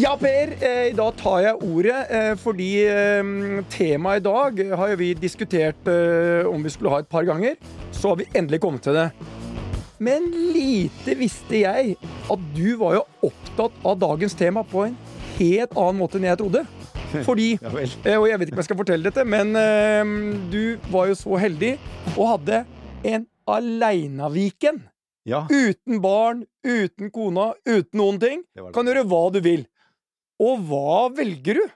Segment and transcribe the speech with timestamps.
[0.00, 3.30] Ja, Per, eh, i dag tar jeg ordet eh, fordi eh,
[3.68, 5.88] temaet i dag har vi diskutert
[6.48, 7.58] om vi skulle ha et par ganger.
[7.92, 9.10] Så har vi endelig kommet til det.
[10.00, 11.98] Men lite visste jeg
[12.32, 14.94] at du var jo opptatt av dagens tema på en
[15.36, 16.62] helt annen måte enn jeg trodde.
[17.28, 19.52] Fordi, og jeg vet ikke om jeg skal fortelle dette, men
[20.54, 21.74] du var jo så heldig
[22.14, 22.62] og hadde
[23.10, 24.80] en Aleinaviken.
[25.28, 25.44] Ja.
[25.50, 28.46] Uten barn, uten kona, uten noen ting.
[28.72, 29.66] Kan gjøre hva du vil.
[30.40, 31.66] Og hva velger du?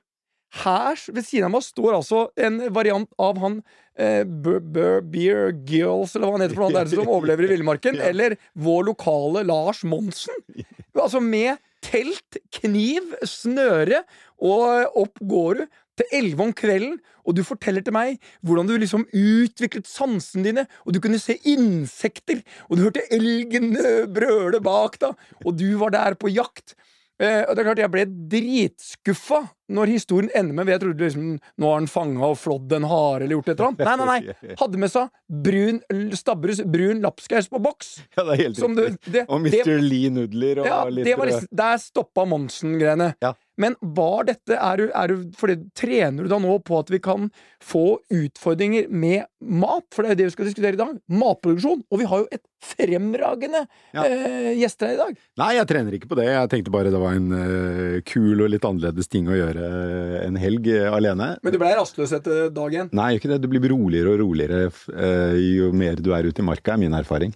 [0.62, 3.56] Her ved siden av meg står altså en variant av han
[3.98, 8.12] eh, Beer Girls, eller hva han heter for noe, der som overlever i villmarken, Ja.
[8.12, 10.44] eller vår lokale Lars Monsen.
[10.94, 14.04] Altså med telt, kniv, snøre,
[14.38, 15.64] og opp går du
[15.98, 16.94] til elleve om kvelden,
[17.26, 21.34] og du forteller til meg hvordan du liksom utviklet sansene dine, og du kunne se
[21.50, 26.76] insekter, og du hørte elgen eh, brøle bak deg, og du var der på jakt.
[27.22, 31.28] Eh, og det er klart Jeg ble dritskuffa når historien ender med Jeg trodde liksom
[31.60, 33.84] nå har han fanga og flådd en hare eller gjort et eller annet.
[33.86, 34.54] Nei, nei, nei.
[34.60, 35.08] Hadde med seg
[35.44, 35.80] brun
[36.18, 37.94] Stabburus brun lapskaus på boks.
[38.16, 39.12] Ja, det er helt Som du, riktig.
[39.14, 39.80] det, Og det, Mr.
[39.84, 43.12] Lee Nudler og ja, litt det var liksom, Der stoppa Monsen-greiene.
[43.24, 43.32] Ja.
[43.56, 46.98] Men var dette er du, er du, fordi, Trener du da nå på at vi
[46.98, 47.28] kan
[47.62, 49.86] få utfordringer med mat?
[49.94, 50.96] For det er jo det vi skal diskutere i dag.
[51.22, 51.84] Matproduksjon.
[51.94, 53.60] Og vi har jo et fremragende
[53.94, 54.02] Ja.
[54.08, 55.18] eh, gjester her i dag.
[55.38, 56.26] Nei, jeg trener ikke på det.
[56.32, 60.18] Jeg tenkte bare det var en eh, kul og litt annerledes ting å gjøre eh,
[60.26, 61.34] en helg eh, alene.
[61.42, 62.90] Men du ble rastløs etter dag én.
[62.96, 63.40] Nei, ikke det.
[63.44, 66.94] Du blir roligere og roligere eh, jo mer du er ute i marka, er min
[66.98, 67.32] erfaring.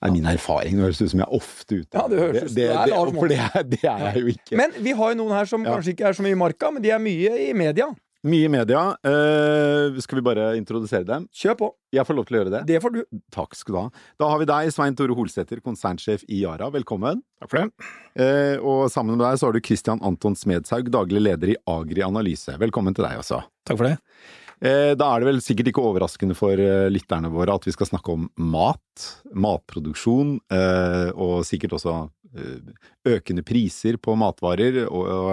[0.00, 0.76] Det er min erfaring.
[0.78, 1.92] Det høres ut som jeg er ofte ute.
[1.98, 4.56] Ja, det høres ut det, det, For det er, det er jeg jo ikke.
[4.56, 5.74] Men vi har jo noen her som Ja.
[5.76, 7.90] kanskje ikke er så mye i marka, men de er mye i media.
[8.20, 8.80] Mye i media.
[9.00, 11.24] Uh, skal vi bare introdusere dem?
[11.32, 11.68] Kjør på.
[11.96, 12.60] Jeg får lov til å gjøre det.
[12.68, 12.98] Det får du.
[13.32, 13.84] Takk skal du ha.
[14.20, 16.68] Da har vi deg, Svein Tore Holsæter, konsernsjef i Yara.
[16.74, 17.22] Velkommen.
[17.40, 17.88] Takk for det.
[18.20, 22.04] Uh, og sammen med deg så har du Christian Anton Smedshaug, daglig leder i Agri
[22.04, 22.58] Analyse.
[22.60, 23.40] Velkommen til deg også.
[23.64, 23.96] Takk for det.
[24.60, 26.60] Eh, da er det vel sikkert ikke overraskende for
[26.92, 31.94] lytterne våre at vi skal snakke om mat, matproduksjon, eh, og sikkert også
[33.08, 35.32] økende priser på matvarer, og,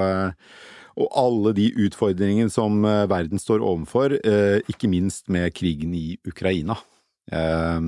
[0.98, 6.18] og, alle de utfordringene som eh, verden står overfor, eh, ikke minst med krigen i
[6.28, 6.78] Ukraina.
[7.32, 7.80] Eh,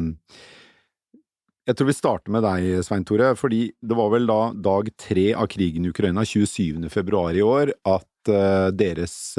[1.70, 5.28] jeg tror vi starter med deg, Svein Tore, fordi det var vel da dag tre
[5.38, 6.90] av krigen i Ukraina, 27.
[6.90, 9.38] februar i år, at eh, deres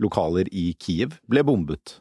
[0.00, 2.00] lokaler i Kiev ble bombet.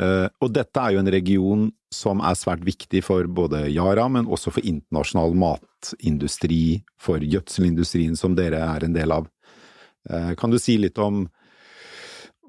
[0.00, 4.52] Og dette er jo en region som er svært viktig for både Yara, men også
[4.54, 9.28] for internasjonal matindustri, for gjødselindustrien som dere er en del av.
[10.08, 11.26] Eh, kan du si litt om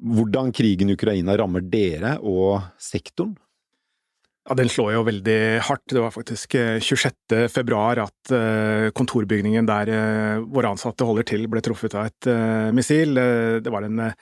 [0.02, 3.36] hvordan krigen i Ukraina rammer dere og sektoren?
[4.50, 5.36] Ja, Den slår jo veldig
[5.68, 5.84] hardt.
[5.94, 7.14] Det var faktisk eh, 26.
[7.54, 12.72] februar at eh, kontorbygningen der eh, våre ansatte holder til, ble truffet av et eh,
[12.74, 13.14] missil.
[13.22, 14.16] Eh, Det var en eh,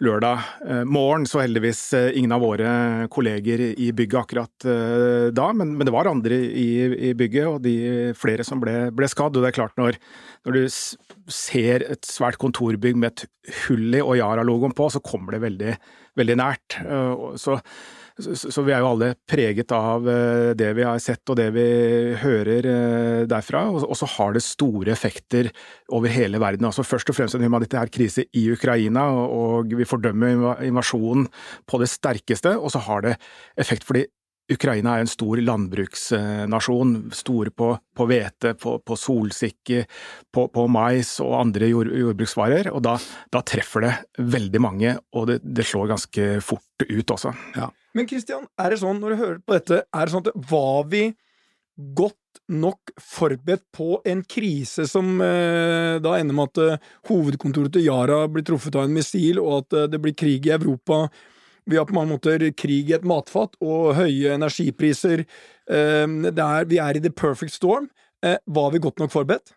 [0.00, 2.70] lørdag eh, morgen, så heldigvis eh, ingen av våre
[3.12, 6.68] kolleger i bygget akkurat eh, da, men, men det var andre i,
[7.10, 7.76] i bygget, og de
[8.16, 9.36] flere som ble, ble skadd.
[9.36, 10.00] Og det er klart, når,
[10.48, 10.64] når du
[11.36, 13.28] ser et svært kontorbygg med et
[13.66, 15.76] hull i og Yara-logoen på, så kommer det veldig,
[16.16, 16.80] veldig nært.
[16.80, 17.60] Eh, Så
[18.16, 21.66] så, vi er jo alle preget av eh, det vi har sett og det vi
[22.22, 25.50] hører eh, derfra, og, så har det store effekter
[25.92, 26.64] over hele verden.
[26.68, 31.28] Altså Først og fremst en humanitær krise i Ukraina, og, vi fordømmer inva- invasjonen
[31.68, 33.16] på det sterkeste, og så har det
[33.60, 34.06] effekt fordi
[34.52, 37.70] Ukraina er en stor landbruksnasjon, store på,
[38.06, 39.82] hvete, på, på solsikke,
[40.30, 42.94] på, på mais og andre jord, jordbruksvarer, og da,
[43.34, 43.94] da treffer det
[44.36, 47.34] veldig mange, og det, det slår ganske fort ut også.
[47.96, 50.86] Men Kristian, er det sånn, når du hører på dette, er det sånn at var
[50.92, 51.08] vi
[51.76, 57.88] godt nok forberedt på en krise som eh, da ender med at eh, hovedkontoret til
[57.88, 61.06] Yara blir truffet av en missil, og at eh, det blir krig i Europa?
[61.66, 65.26] Vi har på mange måter krig i et matfat og høye energipriser.
[65.66, 67.90] Eh, det er, vi er i the perfect storm.
[68.24, 69.54] Eh, var vi godt nok forberedt?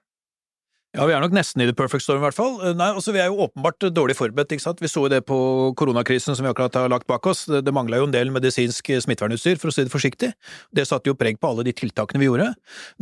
[0.98, 2.56] Ja, vi er nok nesten i the perfect storm, i hvert fall.
[2.66, 4.56] Eh, Nei, altså Vi er jo åpenbart dårlig forberedt.
[4.56, 4.82] ikke sant?
[4.82, 5.38] Vi så jo det på
[5.78, 7.46] koronakrisen som vi akkurat har lagt bak oss.
[7.46, 10.32] Det, det mangla jo en del medisinsk smittevernutstyr, for å si det forsiktig.
[10.74, 12.50] Det satte jo preg på alle de tiltakene vi gjorde.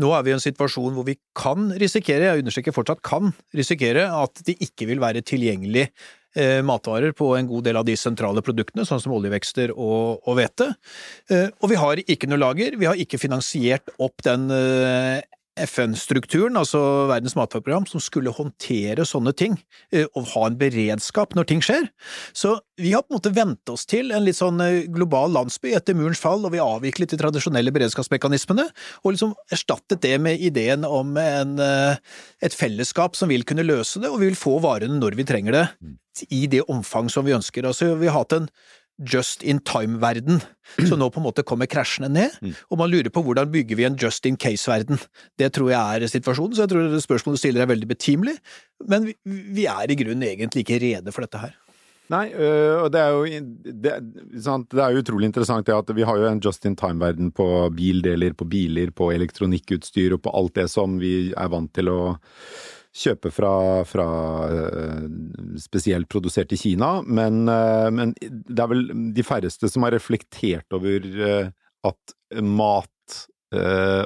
[0.04, 4.10] Nå er vi i en situasjon hvor vi kan risikere, jeg understreker fortsatt kan risikere,
[4.12, 5.88] at de ikke vil være tilgjengelig
[6.36, 10.72] eh, matvarer på en god del av de sentrale produktene, sånn som oljevekster og hvete.
[11.32, 15.22] Eh, og vi har ikke noe lager, vi har ikke finansiert opp den eh,
[15.66, 19.58] FN-strukturen, altså Verdens matvareprogram, som skulle håndtere sånne ting,
[19.92, 21.90] eh, og ha en beredskap når ting skjer.
[22.38, 25.74] Så vi har på en måte vent oss til en litt sånn eh, global landsby
[25.78, 28.68] etter murens fall, og vi avviklet de tradisjonelle beredskapsmekanismene,
[29.04, 32.02] og liksom erstattet det med ideen om en, eh,
[32.42, 35.58] et fellesskap som vil kunne løse det, og vi vil få varene når vi trenger
[35.58, 35.68] det,
[36.34, 37.66] i det omfang som vi ønsker.
[37.68, 38.48] Altså, vi har hatt en
[38.98, 40.42] just in time-verden,
[40.88, 43.86] som nå på en måte kommer krasjende ned, og man lurer på hvordan bygger vi
[43.88, 45.00] en just in case-verden.
[45.38, 48.38] Det tror jeg er situasjonen, så jeg tror spørsmålet du stiller er veldig betimelig,
[48.90, 51.56] men vi, er i grunnen egentlig ikke rede for dette her.
[52.08, 53.40] Nei, øh, og det er jo
[53.84, 53.94] det,
[54.40, 54.70] sant?
[54.72, 58.32] det er utrolig interessant det at vi har jo en just in time-verden på bildeler,
[58.32, 62.00] på biler, på elektronikkutstyr og på alt det som vi er vant til å
[62.96, 63.54] kjøpe fra,
[63.88, 64.08] fra
[64.52, 65.08] øh,
[65.62, 70.74] spesielt produsert i Kina, men, øh, men det er vel de færreste som har reflektert
[70.74, 71.52] over øh,
[71.88, 72.94] at mat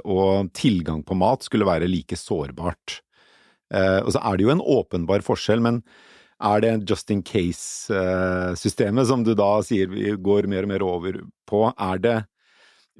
[0.05, 2.99] og tilgang på mat skulle være like sårbart.
[3.71, 5.79] Eh, og så er det jo en åpenbar forskjell, men
[6.41, 11.21] er det just in case-systemet som du da sier vi går mer og mer over
[11.49, 12.19] på, er det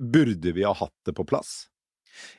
[0.01, 1.67] Burde vi ha hatt det på plass?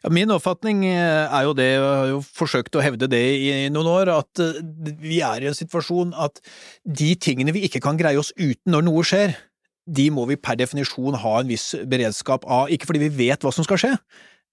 [0.02, 3.52] Ja, min oppfatning eh, er jo det, jeg har jo forsøkt å hevde det i
[3.72, 4.60] noen år, at eh,
[5.02, 6.42] vi er i en situasjon at
[6.82, 9.36] de tingene vi ikke kan greie oss uten når noe skjer,
[9.86, 13.54] de må vi per definisjon ha en viss beredskap av, ikke fordi vi vet hva
[13.54, 13.92] som skal skje,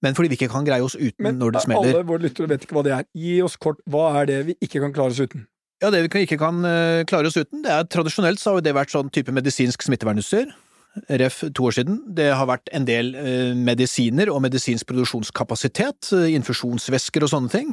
[0.04, 1.94] men fordi vi ikke kan greie oss uten Men når det smeller.
[1.94, 3.06] alle våre lyttere vet ikke hva det er.
[3.12, 5.44] Gi oss kort, hva er det vi ikke kan klare oss uten?
[5.80, 8.64] Ja, det vi ikke kan eh, klare oss uten, det er tradisjonelt så har jo
[8.64, 10.50] det vært sånn type medisinsk smittevernutstyr.
[11.08, 11.98] RF to år siden.
[12.16, 17.70] Det har vært en del eh, medisiner og medisinsk produksjonskapasitet, eh, infusjonsvæsker og sånne ting.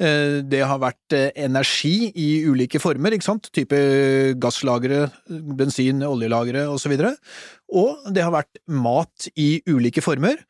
[0.00, 3.76] Eh, det har vært eh, energi i ulike former, ikke sant, type
[4.40, 6.92] gasslagre, bensin, oljelagre og så.
[7.74, 10.40] Og det har vært mat i ulike former.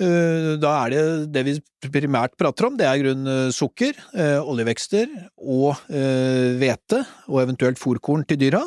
[0.00, 1.56] Eh, Da er det det vi
[1.92, 3.94] primært prater om, det er grunn eh, sukker,
[4.42, 8.66] oljevekster og hvete, og eventuelt fòrkorn til dyra.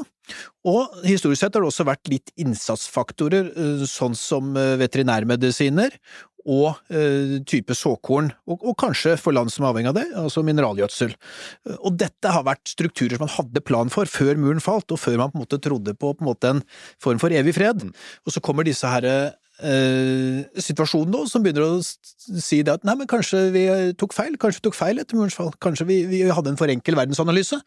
[0.65, 5.99] Og historisk sett har det også vært litt innsatsfaktorer, eh, sånn som eh, veterinærmedisiner
[6.45, 10.43] og eh, type såkorn, og, og kanskje for land som er avhengig av det, altså
[10.45, 11.15] mineralgjødsel.
[11.79, 15.17] Og dette har vært strukturer som man hadde plan for før muren falt, og før
[15.23, 16.61] man på en måte trodde på, på en, måte en
[17.01, 17.87] form for evig fred.
[18.25, 21.81] Og så kommer disse her eh, situasjonen nå, som begynner å
[22.25, 23.65] si det at nei, men kanskje vi
[23.99, 26.71] tok feil, kanskje vi tok feil etter murens fall, kanskje vi, vi hadde en for
[26.71, 27.59] enkel verdensanalyse.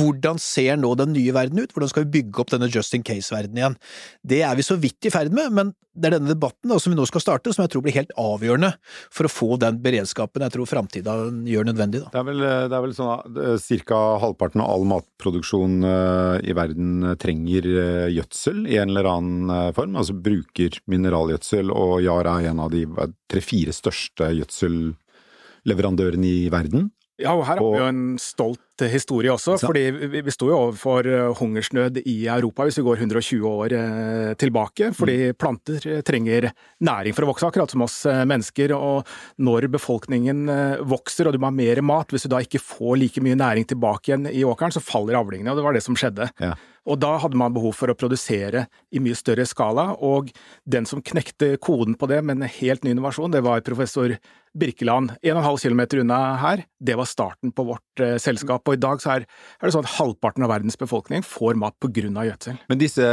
[0.00, 3.06] Hvordan ser nå den nye verden ut, hvordan skal vi bygge opp denne just in
[3.06, 3.78] case-verdenen igjen?
[4.22, 6.92] Det er vi så vidt i ferd med, men det er denne debatten da, som
[6.92, 8.70] vi nå skal starte, som jeg tror blir helt avgjørende
[9.12, 11.16] for å få den beredskapen jeg tror framtida
[11.48, 12.00] gjør nødvendig.
[12.06, 12.12] Da.
[12.14, 14.00] Det er vel, det er vel sånn at ca.
[14.22, 19.52] halvparten av all matproduksjon eh, i verden eh, trenger eh, gjødsel i en eller annen
[19.52, 22.86] eh, form, altså bruker mineralgjødsel, og Yara er en av de
[23.32, 26.90] tre-fire største gjødselleverandørene i verden.
[27.20, 28.58] Ja, og her har vi jo en stolt
[28.90, 33.44] historie også, fordi vi, sto jo overfor eh, hungersnød i Europa hvis vi går 120
[33.46, 35.34] år eh, tilbake, fordi Mm.
[35.38, 36.48] planter eh, trenger
[36.82, 39.06] næring for å vokse, akkurat som oss mennesker, og
[39.38, 40.48] når befolkningen
[40.88, 43.68] vokser og du må ha mer mat, hvis du da ikke får like mye næring
[43.68, 46.26] tilbake igjen i åkeren, så faller avlingene, og det var det som skjedde.
[46.42, 46.56] Ja.
[46.90, 50.32] Og da hadde man behov for å produsere i mye større skala, og
[50.66, 54.16] den som knekte koden på det med en helt ny innovasjon, det var professor
[54.58, 55.14] Birkeland.
[55.22, 58.66] 1,5 km unna her, det var starten på vårt eh, selskap.
[58.66, 59.26] Og i dag så er,
[59.60, 62.58] er det sånn at halvparten av verdens befolkning får mat på grunn av gjødsel.
[62.68, 63.06] Men disse,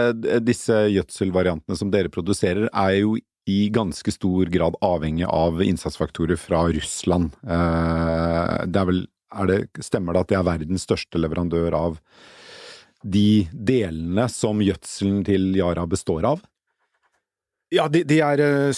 [0.44, 3.16] disse gjødselvariantene som dere produserer, er jo
[3.50, 7.38] i ganske stor grad avhengig av innsatsfaktorer fra Russland.
[7.46, 9.06] Eh, Det er vel,
[9.40, 12.02] er det, stemmer det at de er verdens største leverandør av
[13.04, 16.42] de delene som gjødselen til Yara består av?
[17.74, 18.72] Ja, de, de er eh,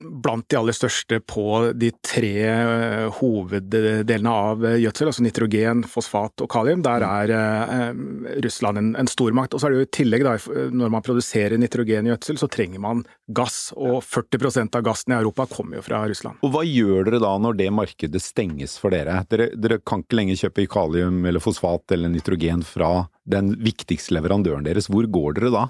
[0.00, 6.44] blant de aller største på de tre eh, hoveddelene av eh, gjødsel, altså nitrogen, fosfat
[6.44, 6.82] og kalium.
[6.84, 8.02] Der er eh,
[8.44, 9.56] Russland en, en stormakt.
[9.56, 10.36] Og så er det jo i tillegg, da,
[10.76, 15.80] når man produserer nitrogengjødsel, så trenger man gass, og 40% av gassen i Europa kommer
[15.80, 16.42] jo fra Russland.
[16.44, 19.22] Og hva gjør dere da når det markedet stenges for dere?
[19.32, 24.66] Dere, dere kan ikke lenger kjøpe kalium eller fosfat eller nitrogen fra den viktigste leverandøren
[24.66, 24.90] deres.
[24.92, 25.66] Hvor går dere da?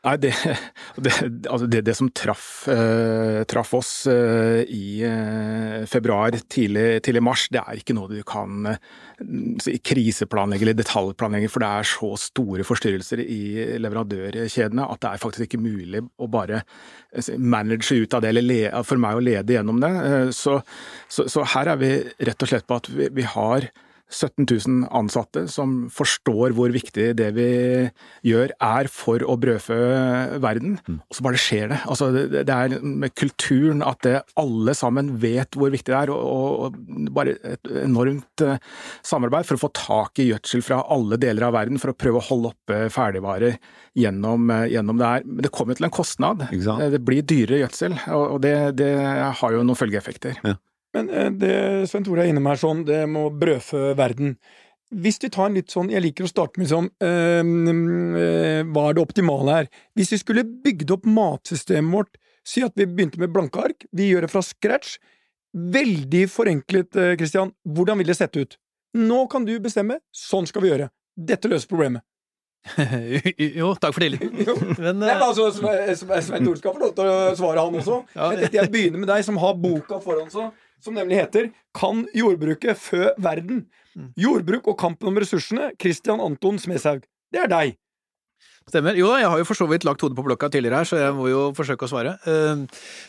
[0.00, 0.30] Nei, det,
[1.04, 1.12] det,
[1.44, 7.44] altså det, det som traff, eh, traff oss eh, i eh, februar, tidlig, tidlig mars,
[7.52, 8.78] det er ikke noe du kan eh,
[9.84, 13.42] kriseplanlegge eller detaljplanlegge, for det er så store forstyrrelser i
[13.82, 18.48] leverandørkjedene at det er faktisk ikke mulig å bare eh, manage ut av det, eller
[18.48, 19.92] le, for meg å lede gjennom det.
[20.08, 20.62] Eh, så,
[21.12, 21.92] så, så her er vi
[22.24, 23.68] rett og slett på at vi, vi har
[24.10, 27.50] 17 000 ansatte som forstår hvor viktig det vi
[28.26, 29.78] gjør er for å brødfø
[30.42, 31.80] verden, og så bare skjer det.
[31.90, 36.78] Altså, det, er med kulturen at det, alle sammen vet hvor viktig det er, og,
[37.14, 38.58] bare et enormt eh,
[39.06, 42.20] samarbeid for å få tak i gjødsel fra alle deler av verden for å prøve
[42.20, 43.58] å holde oppe ferdigvarer
[43.98, 45.28] gjennom, eh, gjennom det her.
[45.28, 46.48] Men det kommer til en kostnad.
[46.50, 46.78] Ikke?
[46.96, 48.92] Det blir dyrere gjødsel, og det, det
[49.40, 50.42] har jo noen følgeeffekter.
[50.96, 51.52] Men eh, det
[51.90, 54.36] Svein Tore er inne med her sånn, det må brødfø verden.
[54.90, 57.50] Hvis vi tar en litt sånn, Jeg liker å starte med sånn øh,
[58.18, 59.68] eh, Hva er det optimale her?
[59.94, 63.84] Hvis vi skulle bygd opp matsystemet vårt Si at vi begynte med blanke ark.
[63.94, 64.96] Vi gjør det fra scratch.
[65.54, 68.56] Veldig forenklet, Kristian, Hvordan vil det sette ut?
[68.98, 70.00] Nå kan du bestemme.
[70.10, 70.88] Sånn skal vi gjøre.
[71.14, 72.02] Dette løser problemet.
[73.60, 74.32] jo, takk for tilliten.
[74.84, 78.00] Men, eh, altså, Sve- Sve- Svein Tore skal få lov til å svare, han også.
[78.16, 80.50] Ja, Men jeg begynner med deg, som har boka foran seg,
[80.84, 83.66] som nemlig heter Kan jordbruket fø verden?
[83.94, 84.10] Mm.
[84.18, 85.70] Jordbruk og kampen om ressursene.
[85.80, 87.04] Christian Anton Smedshaug.
[87.30, 87.76] Det er deg.
[88.70, 88.94] Stemmer.
[88.98, 91.14] Jo jeg har jo for så vidt lagt hodet på blokka tidligere her, så jeg
[91.16, 92.14] må jo forsøke å svare.
[92.22, 92.62] Uh,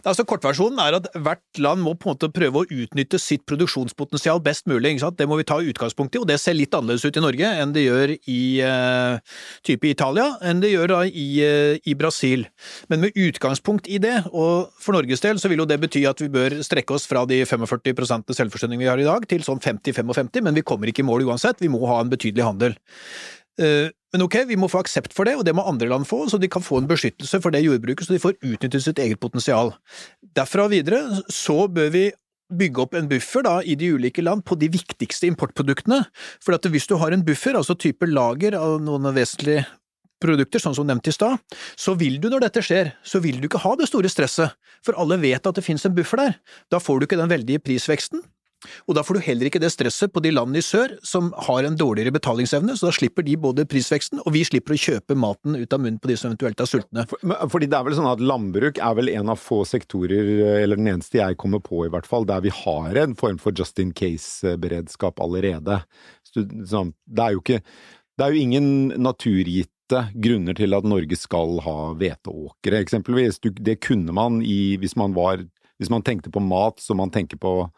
[0.08, 4.42] altså Kortversjonen er at hvert land må på en måte prøve å utnytte sitt produksjonspotensial
[4.44, 4.98] best mulig.
[5.18, 7.76] Det må vi ta utgangspunkt i, og det ser litt annerledes ut i Norge enn
[7.76, 9.38] det gjør i uh,
[9.68, 12.48] type Italia, enn det gjør da i, uh, i Brasil.
[12.90, 16.24] Men med utgangspunkt i det, og for Norges del så vil jo det bety at
[16.24, 20.42] vi bør strekke oss fra de 45% selvforsyning vi har i dag, til sånn 50-55,
[20.42, 21.62] men vi kommer ikke i mål uansett.
[21.62, 22.78] Vi må ha en betydelig handel.
[23.62, 26.26] Eh, Men ok, vi må få aksept for det, og det må andre land få,
[26.28, 29.22] så de kan få en beskyttelse for det jordbruket, så de får utnyttet sitt eget
[29.24, 29.72] potensial.
[30.36, 32.10] Derfra og videre så bør vi
[32.52, 36.02] bygge opp en buffer da, i de ulike land på de viktigste importproduktene.
[36.44, 39.64] For at hvis du har en buffer, altså type lager av noen vesentlige
[40.22, 41.40] produkter, sånn som nevnt i stad,
[41.80, 44.54] så vil du når dette skjer, så vil du ikke ha det store stresset,
[44.86, 46.38] for alle vet at det finnes en buffer der.
[46.70, 48.22] Da får du ikke den veldige prisveksten,
[48.88, 51.66] og da får du heller ikke det stresset på de landene i sør som har
[51.68, 55.58] en dårligere betalingsevne, så da slipper de både prisveksten, og vi slipper å kjøpe maten
[55.58, 57.06] ut av munnen på de som eventuelt er sultne.
[57.10, 60.80] For, fordi det er vel sånn at landbruk er vel en av få sektorer, eller
[60.80, 63.80] den eneste jeg kommer på i hvert fall, der vi har en form for just
[63.82, 65.82] in case-beredskap allerede.
[66.28, 67.62] Så, sånn, det er jo ikke
[68.20, 68.66] Det er jo ingen
[69.02, 73.40] naturgitte grunner til at Norge skal ha hveteåkre, eksempelvis.
[73.42, 75.42] Det kunne man i Hvis man var
[75.80, 77.72] Hvis man tenkte på mat som man tenker på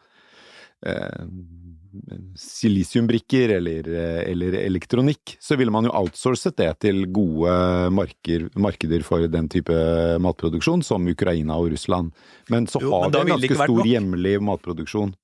[2.36, 7.54] silisiumbrikker eller, eh, eller elektronikk, så ville man jo outsourcet det til gode
[7.94, 9.74] marker, markeder for den type
[10.22, 12.12] matproduksjon, som Ukraina og Russland.
[12.50, 13.86] Men så Jo, har men vi en ganske stor nok.
[13.86, 15.14] hjemlig matproduksjon.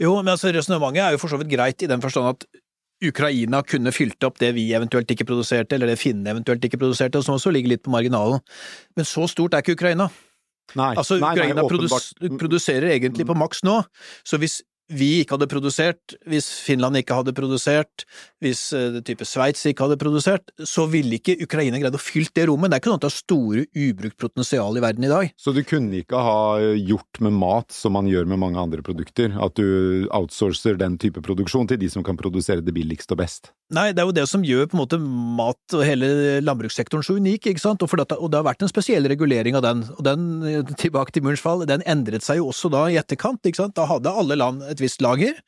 [0.00, 2.46] Jo, men altså resonnementet er jo for så vidt greit i den forstand at
[3.04, 7.22] Ukraina kunne fylt opp det vi eventuelt ikke produserte, eller det finnene eventuelt ikke produserte,
[7.22, 8.40] som også ligger litt på marginalen.
[8.96, 10.08] Men så stort er ikke Ukraina.
[10.74, 13.84] Nei, Altså, nei, nei, Ukraina produs produserer egentlig på maks nå,
[14.24, 18.04] så hvis vi ikke hadde produsert, hvis Finland ikke hadde produsert,
[18.44, 22.30] hvis eh, det type Sveits ikke hadde produsert, så ville ikke Ukraina greid å fylle
[22.36, 22.70] det rommet.
[22.70, 25.34] Det er ikke sånn at det er store ubrukt potensial i verden i dag.
[25.40, 26.38] Så du kunne ikke ha
[26.78, 29.34] gjort med mat som man gjør med mange andre produkter?
[29.42, 33.52] At du outsourcer den type produksjon til de som kan produsere det billigst og best?
[33.74, 37.16] Nei, det er jo det som gjør på en måte mat og hele landbrukssektoren så
[37.18, 39.82] unik, ikke sant, og, for dette, og det har vært en spesiell regulering av den,
[39.96, 43.42] og den, eh, tilbake til murens fall, den endret seg jo også da i etterkant,
[43.42, 45.40] ikke sant, da hadde alle land et visst lager,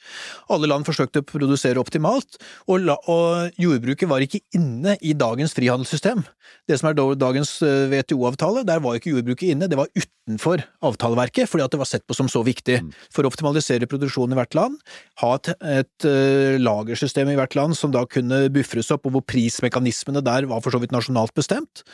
[0.52, 5.54] alle land forsøkte å produsere optimalt, og, la, og jordbruket var ikke inne i dagens
[5.56, 6.24] frihandelssystem.
[6.68, 11.48] Det som er dagens eh, WTO-avtale, der var ikke jordbruket inne, det var utenfor avtaleverket,
[11.48, 12.80] fordi at det var sett på som så viktig
[13.14, 14.76] for å optimalisere produksjonen i hvert land,
[15.22, 19.24] ha et, et uh, lagersystem i hvert land som da kunne buffres opp, og hvor
[19.28, 21.84] prismekanismene der var for så vidt nasjonalt bestemt.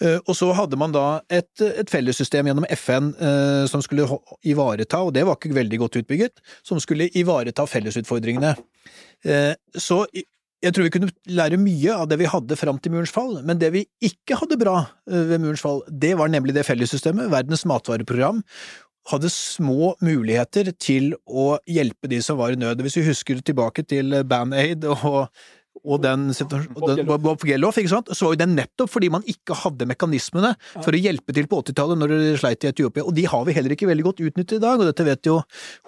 [0.00, 4.08] Uh, og så hadde man da et, et fellessystem gjennom FN uh, som skulle
[4.48, 6.40] ivareta, og det var ikke veldig godt utbygget,
[6.74, 8.54] som skulle ivareta fellesutfordringene.
[9.24, 10.04] Eh, så
[10.64, 13.60] jeg tror vi kunne lære mye av det vi hadde fram til murens fall, men
[13.60, 14.78] det vi ikke hadde bra
[15.10, 18.42] eh, ved murens fall, det var nemlig det fellessystemet, Verdens matvareprogram,
[19.10, 22.80] hadde små muligheter til å hjelpe de som var i nød.
[22.80, 25.26] Hvis vi husker tilbake til Band-Aid og,
[25.84, 29.56] og den, den Bob Geldof, ikke sant, så var jo den nettopp fordi man ikke
[29.64, 33.26] hadde mekanismene for å hjelpe til på 80-tallet når det sleit i Etiopia, og de
[33.28, 35.40] har vi heller ikke veldig godt utnyttet i dag, og dette vet jo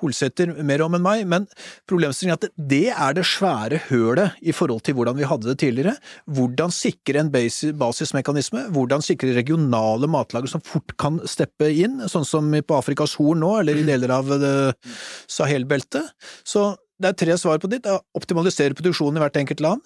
[0.03, 1.49] Holsæter mer om enn meg, men
[1.89, 5.59] problemstillingen er at det er det svære hølet i forhold til hvordan vi hadde det
[5.63, 5.97] tidligere.
[6.37, 12.27] Hvordan sikre en basis, basismekanisme, hvordan sikre regionale matlager som fort kan steppe inn, sånn
[12.29, 14.97] som på Afrikas Horn nå, eller i deler av eh,
[15.31, 16.13] Sahel-beltet.
[16.47, 16.69] Så
[17.03, 17.87] det er tre svar på ditt.
[17.89, 19.83] Er Optimalisere produksjonen i hvert enkelt land.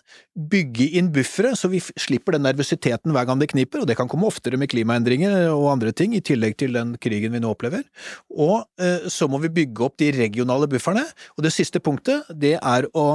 [0.53, 4.11] Bygge inn buffere, så vi slipper den nervøsiteten hver gang det kniper, og det kan
[4.11, 7.83] komme oftere med klimaendringer og andre ting, i tillegg til den krigen vi nå opplever.
[8.31, 11.05] Og eh, så må vi bygge opp de regionale bufferne.
[11.37, 13.09] Og det siste punktet, det er å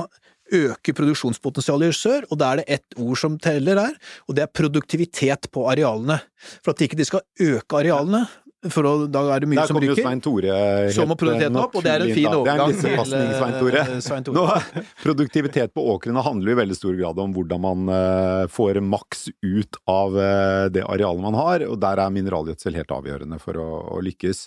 [0.53, 3.95] øke produksjonspotensialet i sør, og da er det ett ord som teller her,
[4.27, 6.19] og det er produktivitet på arealene.
[6.61, 8.25] For at ikke de skal øke arealene,
[8.73, 9.95] for å, da er det mye Der som kommer jo.
[9.99, 10.55] Svein Tore
[10.93, 13.15] Så må produktiviteten eh, opp, og det er en fin overgang Det er en til,
[13.17, 13.83] eh, Svein Tore.
[14.05, 14.37] Svein Tore.
[14.37, 18.81] Nå, produktivitet på åkrene handler jo i veldig stor grad om hvordan man eh, får
[18.85, 23.61] maks ut av eh, det arealet man har, og der er mineralgjødsel helt avgjørende for
[23.61, 24.45] å, å lykkes.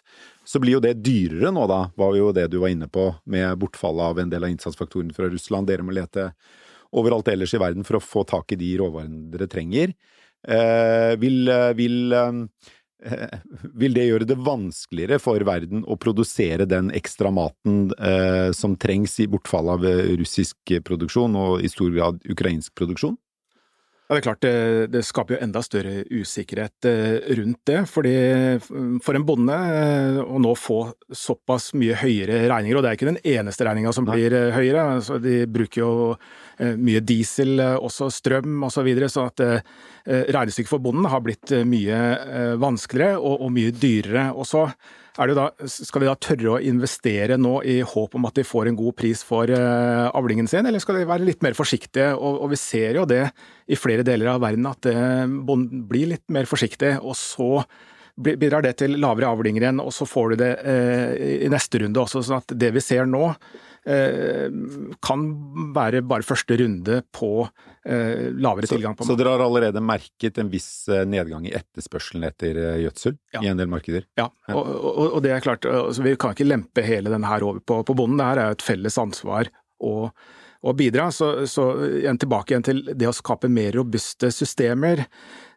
[0.49, 3.59] Så blir jo det dyrere nå, da, var jo det du var inne på, med
[3.61, 5.69] bortfallet av en del av innsatsfaktorene fra Russland.
[5.69, 6.31] Dere må lete
[6.97, 9.93] overalt ellers i verden for å få tak i de råvarene dere trenger.
[10.47, 12.33] Eh, vil, eh, vil, eh,
[13.78, 19.19] vil det gjøre det vanskeligere for verden å produsere den ekstra maten eh, som trengs
[19.23, 23.17] i bortfall av eh, russisk produksjon, og i stor grad ukrainsk produksjon?
[24.09, 24.53] Ja, det er klart det,
[24.88, 27.83] det skaper jo enda større usikkerhet eh, rundt det.
[27.93, 28.15] fordi
[29.05, 30.79] for en bonde eh, å nå få
[31.12, 34.47] såpass mye høyere regninger, og det er ikke den eneste regninga som blir Nei.
[34.57, 35.91] høyere, altså de bruker jo
[36.57, 39.61] eh, mye diesel, eh, også strøm osv., så, videre, så at eh,
[40.09, 44.31] regnestykket for bonden har blitt eh, mye eh, vanskeligere og, og mye dyrere.
[44.33, 48.15] Og så er det jo da, skal de da tørre å investere nå i håp
[48.15, 51.27] om at de får en god pris for eh, avlingen sin, eller skal de være
[51.27, 52.12] litt mer forsiktige?
[52.15, 53.25] Og, og vi ser jo det
[53.67, 57.65] i flere deler av verden at eh, bonden blir litt mer forsiktig, og så
[58.19, 62.03] bidrar det til lavere avlinger igjen, og så får du det eh, i neste runde
[62.03, 62.23] også.
[62.27, 63.31] sånn at det vi ser nå,
[63.87, 65.23] kan
[65.75, 67.31] være bare første runde på
[67.87, 71.55] eh, lavere Så, tilgang på så dere har allerede merket en viss eh, nedgang i
[71.57, 73.43] etterspørselen etter eh, gjødsel Ja.
[73.45, 74.05] i en del markeder?
[74.19, 77.47] Ja, og, og, og det er klart, altså, vi kan ikke lempe hele denne her
[77.47, 78.19] over på, på bonden.
[78.21, 79.95] Det her er jo et felles ansvar å,
[80.63, 81.09] å bidra.
[81.15, 81.71] Så, så
[82.03, 85.07] igjen tilbake igjen til det å skape mer robuste systemer.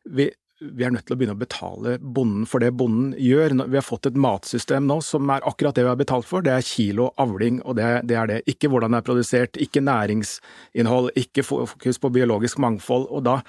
[0.06, 0.30] Vi,
[0.62, 3.56] vi er nødt til å begynne å betale bonden for det bonden gjør.
[3.66, 6.46] Vi har fått et matsystem nå som er akkurat det vi har betalt for.
[6.46, 8.40] Det er kilo avling, og det, det er det.
[8.52, 13.08] Ikke hvordan det er produsert, ikke næringsinnhold, ikke fokus på biologisk mangfold.
[13.10, 13.40] og Da,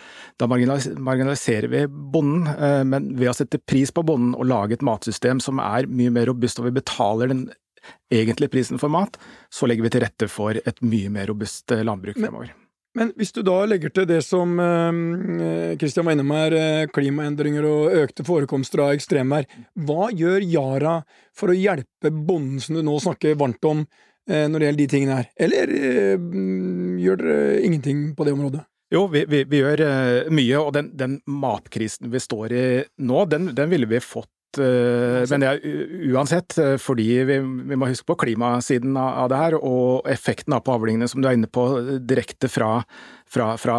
[0.41, 2.49] da marginaliserer vi bonden.
[2.57, 6.13] eh, Men ved å sette pris på bonden og lage et matsystem som er mye
[6.15, 7.47] mer robust, og vi betaler den
[8.15, 9.19] egentlige prisen for mat,
[9.53, 12.55] så legger vi til rette for et mye mer robust eh, landbruk fremover.
[12.99, 14.59] Men hvis du da legger til det som
[15.81, 19.47] Kristian var innom her, eh, klimaendringer og økte forekomster av ekstremvær,
[19.87, 20.97] hva gjør Yara
[21.37, 23.87] for å hjelpe bonden som du nå snakker varmt om,
[24.29, 25.31] eh, når det gjelder de tingene her?
[25.37, 28.67] Eller eh, mm, gjør dere ingenting på det området?
[28.93, 32.65] Jo, vi, vi, vi gjør eh, mye, og den, den matkrisen vi står i
[33.01, 37.39] nå, den, den ville vi fått eh, men det er uansett, eh, fordi vi,
[37.71, 41.29] vi må huske på klimasiden av, det her, og effekten av på avlingene som du
[41.31, 42.83] er inne på, eh, direkte fra,
[43.33, 43.79] fra, fra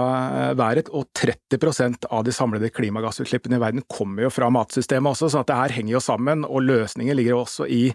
[0.49, 0.89] eh, været.
[0.93, 5.59] Og 30% av de samlede klimagassutslippene i verden kommer jo fra matsystemet også, så det
[5.59, 6.47] her henger jo sammen.
[6.47, 7.85] Og løsningen ligger også i,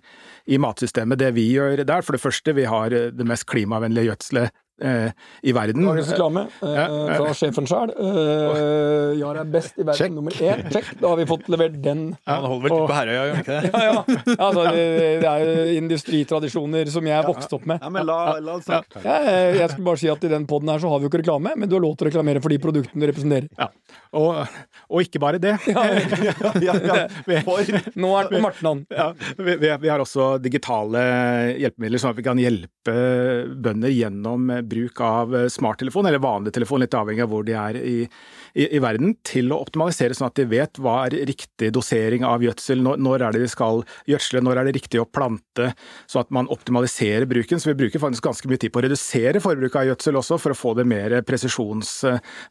[0.47, 1.21] i matsystemet.
[1.21, 4.57] Det vi gjør der, for det første, vi har eh, det mest klimavennlige gjødselet eh,
[4.79, 5.83] i verden.
[5.89, 7.17] Dagens reklame eh, Ja, ja.
[7.19, 7.91] fra sjefen sjøl.
[7.99, 10.15] Uh, Yara er best i verden Check.
[10.15, 10.63] nummer én.
[10.73, 10.93] Check.
[11.01, 12.05] Da har vi fått levert den.
[12.23, 13.73] Ja, Han holder vel til på Herøya, gjør han ikke det?
[13.73, 14.37] Ja, ja.
[14.39, 14.85] Altså, det,
[15.25, 17.83] det er jo industritradisjoner som jeg vokste opp med.
[17.83, 18.69] Ja, men la, la oss.
[18.71, 21.13] Ja, jeg, jeg skulle bare si at I den poden her så har vi jo
[21.13, 23.49] ikke reklame, men du har lov til å reklamere for de produktene du representerer.
[23.59, 23.71] Ja.
[24.19, 24.41] Og,
[24.89, 25.57] og ikke bare det.
[25.69, 25.85] Ja,
[26.69, 26.75] ja,
[27.99, 28.85] Nå er det på Martnan.
[28.93, 31.03] Ja, vi, vi, vi har også digitale
[31.59, 32.95] hjelpemidler, sånn at vi kan hjelpe
[33.65, 37.97] bønder gjennom bruk av smarttelefon, eller vanlig telefon, litt avhengig av hvor de er i,
[38.55, 42.45] i, i verden, til å optimalisere sånn at de vet hva er riktig dosering av
[42.45, 45.73] gjødsel, når, når er det de skal gjødsle, når er det riktig å plante,
[46.09, 47.61] så at man optimaliserer bruken.
[47.61, 50.55] Så vi bruker faktisk ganske mye tid på å redusere forbruket av gjødsel også, for
[50.55, 51.93] å få det mer, presisjons,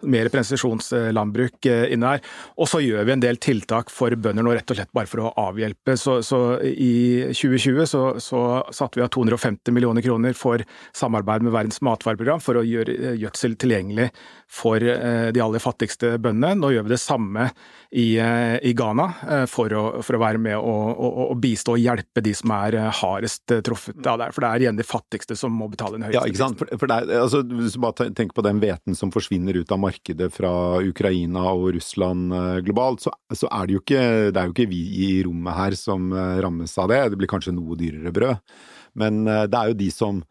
[0.08, 2.26] mer presisjonslandbruk eh, inne her.
[2.58, 5.26] Og så gjør vi en del tiltak for bønder nå, rett og slett bare for
[5.26, 5.98] å avhjelpe.
[6.00, 8.44] Så, så i 2020 så, så
[8.76, 10.64] satte vi av 250 millioner kroner for
[10.96, 14.10] samarbeid med Verdens matvareprogram for å gjøre eh, gjødsel tilgjengelig
[14.48, 16.56] for eh, de aller fattigste bøndene.
[16.60, 17.47] Nå gjør vi det samme
[17.91, 21.78] i, eh, i Ghana eh, for å, for å være med og, og, og bistå
[21.78, 24.30] og hjelpe de som er eh, hardest truffet av det.
[24.36, 26.60] For det er igjen de fattigste som må betale den høyeste Ja, ikke sant?
[26.60, 29.82] For, for er, altså, hvis du bare tenker på den hveten som forsvinner ut av
[29.84, 30.52] markedet fra
[30.84, 32.34] Ukraina og Russland
[32.65, 35.78] globalt, så, så er det jo ikke Det er jo ikke vi i rommet her
[35.80, 37.02] som rammes av det.
[37.13, 38.58] Det blir kanskje noe dyrere brød,
[39.00, 40.21] men det er jo de som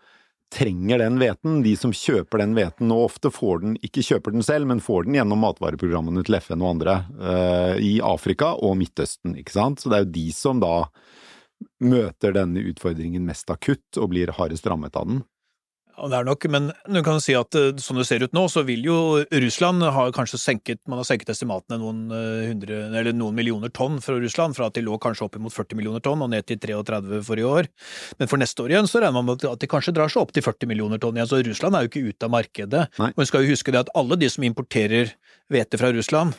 [0.52, 4.46] trenger den hveten, de som kjøper den hveten, og ofte får den, ikke kjøper den
[4.46, 9.36] selv, men får den gjennom matvareprogrammene til FN og andre, uh, i Afrika og Midtøsten,
[9.40, 9.82] ikke sant.
[9.82, 10.74] Så det er jo de som da
[11.82, 15.24] møter denne utfordringen mest akutt og blir hardest rammet av den.
[15.96, 18.84] Det er nok, men du kan si at sånn det ser ut nå, så vil
[18.84, 18.96] jo
[19.32, 23.96] Russland ha kanskje senket Man har senket estimatene noen, eh, hundre, eller noen millioner tonn
[24.04, 26.60] fra Russland, fra at de lå kanskje opp mot 40 millioner tonn og ned til
[26.60, 27.70] 33 for i år.
[28.20, 30.34] Men for neste år igjen så regner man med at de kanskje drar seg opp
[30.36, 31.30] til 40 millioner tonn igjen.
[31.30, 32.84] Så Russland er jo ikke ute av markedet.
[33.00, 33.12] Nei.
[33.14, 35.16] Og vi skal jo huske det at alle de som importerer
[35.48, 36.36] hvete fra Russland,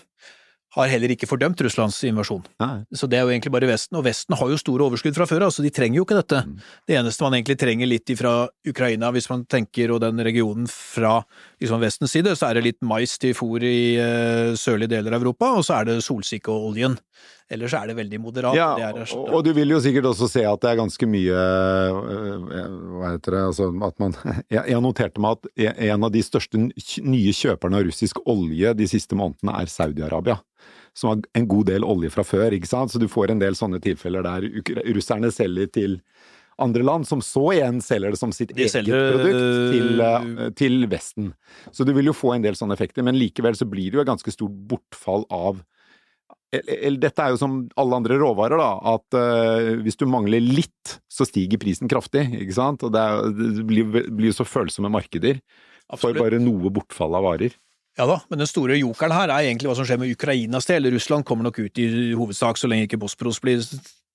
[0.78, 2.44] har heller ikke fordømt Russlands invasjon.
[2.62, 2.84] Nei.
[2.96, 5.48] Så det er jo egentlig bare Vesten, og Vesten har jo store overskudd fra før
[5.48, 6.44] av, så de trenger jo ikke dette.
[6.88, 8.34] Det eneste man egentlig trenger litt fra
[8.68, 11.20] Ukraina, hvis man tenker og den regionen fra
[11.62, 15.26] liksom Vestens side, så er det litt mais til fôr i uh, sørlige deler av
[15.26, 17.00] Europa, og så er det solsikkeoljen.
[17.48, 18.58] Ellers er det veldig moderat.
[18.58, 21.08] Ja, det er, og, og du vil jo sikkert også se at det er ganske
[21.08, 22.42] mye øh,
[23.00, 24.18] Hva heter det altså at man
[24.54, 28.90] Jeg, jeg noterte meg at en av de største nye kjøperne av russisk olje de
[28.92, 30.42] siste månedene er Saudi-Arabia.
[30.98, 32.94] Som har en god del olje fra før, ikke sant.
[32.94, 34.48] Så du får en del sånne tilfeller der
[34.98, 36.00] russerne selger til
[36.58, 39.42] andre land, som så igjen selger det som sitt De eget selger, produkt
[39.76, 41.32] til, øh, øh, til Vesten.
[41.70, 44.06] Så du vil jo få en del sånne effekter, men likevel så blir det jo
[44.06, 45.62] et ganske stort bortfall av
[46.56, 50.94] eller, dette er jo som alle andre råvarer, da, at uh, hvis du mangler litt,
[51.12, 52.86] så stiger prisen kraftig, ikke sant?
[52.88, 55.42] Og det, er, det blir, jo så følsomme markeder
[56.00, 57.58] for bare noe bortfall av varer.
[57.98, 60.90] Ja da, men den store jokeren her er egentlig hva som skjer med Ukrainas del.
[60.94, 63.64] Russland kommer nok ut i hovedsak så lenge ikke Bosporos blir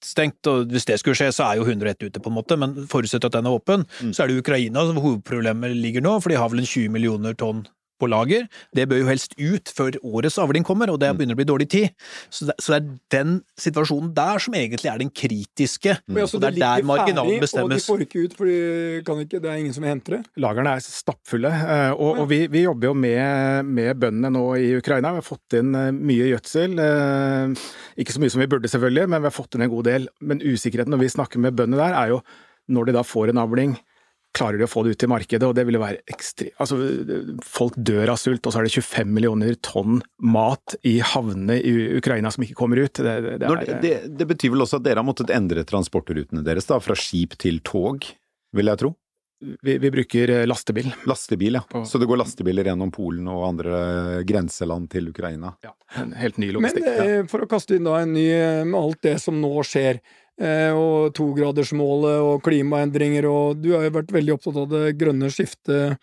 [0.03, 2.75] stengt, og hvis det skulle skje, så er jo 101 ute, på en måte, men
[2.90, 6.38] forutsatt at den er åpen, så er det Ukraina som hovedproblemet ligger nå, for de
[6.38, 7.64] har vel en 20 millioner tonn
[8.02, 8.48] på lager.
[8.74, 11.68] Det bør jo helst ut før årets avling kommer, og det begynner å bli dårlig
[11.72, 11.92] tid.
[12.34, 16.40] Så det, så det er den situasjonen der som egentlig er den kritiske, Men altså,
[16.40, 17.62] og det er der marginalen bestemmes.
[17.62, 20.22] og de får ikke ut, for de kan ikke, det er ingen som henter det.
[20.42, 24.72] Lagrene er stappfulle, eh, og, og vi, vi jobber jo med, med bøndene nå i
[24.80, 25.14] Ukraina.
[25.14, 26.74] Vi har fått inn eh, mye gjødsel.
[26.82, 27.66] eh,
[28.02, 30.08] Ikke så mye som vi burde, selvfølgelig, men vi har fått inn en god del.
[30.20, 32.22] Men usikkerheten når vi snakker med bøndene der, er jo
[32.72, 33.72] når de da får en avling,
[34.37, 36.79] klarer de å få det ut i markedet, og det vil jo være ekstremt Altså,
[37.45, 41.75] folk dør av sult, og så er det 25 millioner tonn mat i havnene i
[41.99, 42.95] Ukraina som ikke kommer ut.
[42.97, 46.45] Det, det, det er, det, det betyr vel også at dere har måttet endre transportrutene
[46.47, 48.09] deres, da, fra skip til tog,
[48.57, 48.95] vil jeg tro?
[49.62, 50.95] vi, vi bruker eh, lastebil.
[51.07, 51.85] Lastebil, ja.
[51.85, 55.55] Så det går lastebiler gjennom Polen og andre grenseland til Ukraina.
[55.64, 56.87] Ja, en helt ny Men logistikk.
[56.87, 57.07] ja.
[57.18, 59.99] eh, for å kaste inn da en ny eh, med alt det som nå skjer,
[59.99, 65.29] eh, og togradersmålet og klimaendringer, og du har jo vært veldig opptatt av det grønne
[65.31, 65.99] skiftet,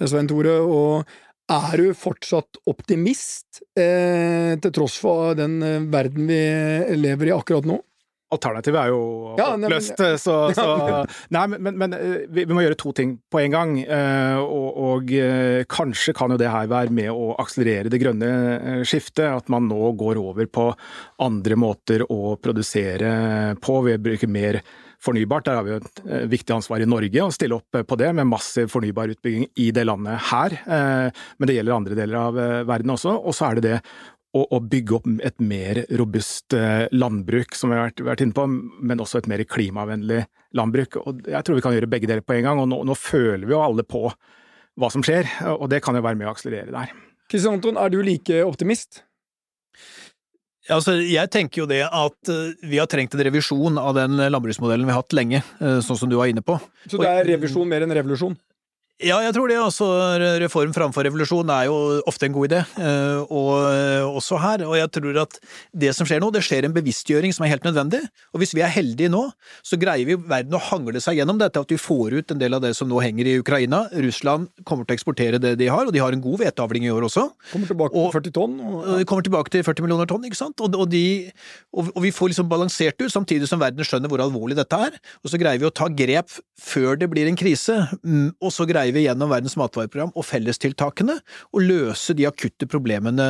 [0.00, 1.06] eh, Svein Tore, og
[1.50, 6.40] er du fortsatt optimist, eh, til tross for den eh, verden vi
[6.96, 7.80] lever i akkurat nå?
[8.30, 9.00] Alternativet er jo
[9.38, 10.66] Ja, nei, men- oppløst, så, så
[11.34, 13.72] Nei, men, men, men eh, vi, vi må gjøre to ting på en gang.
[13.82, 18.28] eh, Og, og eh, kanskje kan jo det her være med å akselerere det grønne
[18.58, 19.26] eh, skiftet.
[19.30, 20.68] At man nå går over på
[21.26, 23.80] andre måter å produsere på.
[23.88, 24.60] Vi bruker mer
[25.00, 25.46] fornybart.
[25.48, 27.98] Der har vi jo et eh, viktig ansvar i Norge å stille opp eh, på
[28.00, 30.54] det, med massiv fornybar utbygging i det landet her.
[30.60, 33.16] Eh, Men det gjelder andre deler av eh, verden også.
[33.18, 33.78] Og så er det det
[34.36, 38.36] å, å bygge opp et mer robust eh, landbruk, som vi har vært, vært inne
[38.36, 40.22] på, men også et mer klimavennlig
[40.56, 41.00] landbruk.
[41.02, 43.46] Og jeg tror vi kan gjøre begge deler på en gang, og nå, nå føler
[43.46, 44.06] vi jo alle på
[44.80, 46.94] hva som skjer, og det kan jo være med å akselerere der.
[47.30, 49.02] Kristian Anton, er du like optimist?
[50.70, 54.86] Altså, jeg tenker jo det at eh, vi har trengt en revisjon av den landbruksmodellen
[54.86, 56.58] vi har hatt lenge, eh, sånn som du var inne på.
[56.86, 58.38] Så det er revisjon mer enn revolusjon?
[59.00, 59.56] Ja, jeg tror det.
[59.56, 59.86] altså
[60.42, 61.76] Reform framfor revolusjon er jo
[62.10, 64.64] ofte en god idé, eh, og eh, også her.
[64.66, 65.38] Og jeg tror at
[65.72, 68.02] det som skjer nå, det skjer en bevisstgjøring som er helt nødvendig.
[68.34, 69.22] Og hvis vi er heldige nå,
[69.64, 72.58] så greier vi verden å hangle seg gjennom dette, at vi får ut en del
[72.58, 73.86] av det som nå henger i Ukraina.
[74.04, 76.92] Russland kommer til å eksportere det de har, og de har en god hveteavling i
[76.92, 77.24] år også.
[77.54, 78.60] Kommer tilbake til 40 tonn?
[78.60, 80.60] Og, Og kommer tilbake til 40 millioner tonn, ikke sant?
[80.60, 81.30] Og, og, de,
[81.72, 85.00] og, og vi får liksom balansert ut, samtidig som verden skjønner hvor alvorlig dette er.
[85.24, 88.68] Og så greier vi å ta grep før det blir en krise, mm, og så
[88.68, 93.28] greier vi gjennom Verdens matvareprogram og fellestiltakene å løse de akutte problemene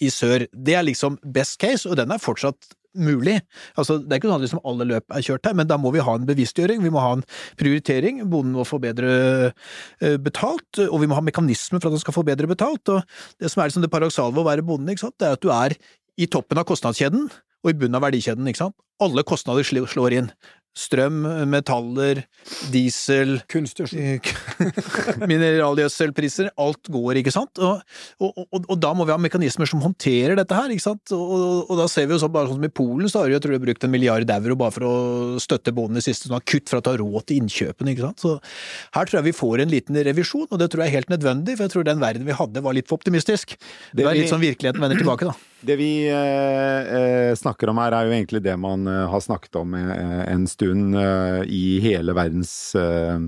[0.00, 0.46] i sør.
[0.52, 3.36] Det er liksom best case, og den er fortsatt mulig.
[3.78, 5.92] Altså, det er ikke sånn at liksom alle løp er kjørt her, men da må
[5.94, 7.24] vi ha en bevisstgjøring, vi må ha en
[7.60, 9.12] prioritering, bonden må få bedre
[9.50, 12.94] eh, betalt, og vi må ha mekanismer for at han skal få bedre betalt.
[12.94, 13.02] Og
[13.38, 15.76] det som er liksom det paradoksale ved å være bonde, det er at du er
[16.18, 18.48] i toppen av kostnadskjeden og i bunnen av verdikjeden.
[19.02, 20.32] Alle kostnader slår inn.
[20.78, 22.20] Strøm, metaller,
[22.72, 24.20] diesel, Kunstgjødsel.
[25.30, 27.58] mineralgjødselpriser, alt går, ikke sant?
[27.58, 27.82] Og,
[28.22, 31.14] og, og, og da må vi ha mekanismer som håndterer dette her, ikke sant?
[31.16, 33.42] Og, da ser vi jo sånn, bare sånn som i Polen, så har de jo,
[33.48, 34.94] trolig brukt en milliard euro bare for å
[35.42, 38.22] støtte bonden i siste, sånn kutt for å ta råd til innkjøpene, ikke sant?
[38.22, 38.36] Så
[38.94, 41.58] her tror jeg vi får en liten revisjon, og det tror jeg er helt nødvendig,
[41.58, 43.58] for jeg tror den verden vi hadde var litt for optimistisk.
[43.58, 45.34] Det Det er litt sånn virkeligheten vender tilbake, da.
[45.60, 49.58] Det vi eh, eh, snakker om her, er jo egentlig det man eh, har snakket
[49.58, 53.18] om eh, en stund eh, i hele verdens eh,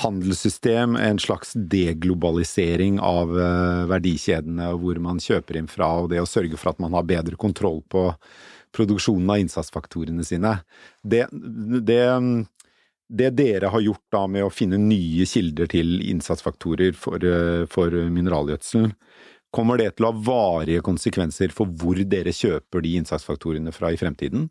[0.00, 0.96] handelssystem.
[0.96, 6.28] En slags deglobalisering av eh, verdikjedene, og hvor man kjøper inn fra, og det å
[6.28, 8.08] sørge for at man har bedre kontroll på
[8.76, 10.58] produksjonen av innsatsfaktorene sine.
[11.04, 12.02] Det, det
[13.06, 17.92] det dere har gjort da med å finne nye kilder til innsatsfaktorer for, eh, for
[17.92, 18.96] mineralgjødselen,
[19.56, 24.00] kommer det til å ha varige konsekvenser for hvor dere kjøper de innsatsfaktorene fra i
[24.00, 24.50] fremtiden?